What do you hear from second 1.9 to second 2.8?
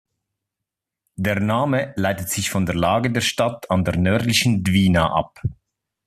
leitet sich von der